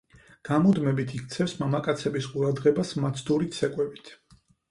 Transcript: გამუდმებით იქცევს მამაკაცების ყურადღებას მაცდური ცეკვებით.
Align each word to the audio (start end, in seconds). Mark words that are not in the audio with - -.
გამუდმებით 0.47 1.11
იქცევს 1.17 1.53
მამაკაცების 1.59 2.29
ყურადღებას 2.31 2.95
მაცდური 3.05 3.51
ცეკვებით. 3.59 4.13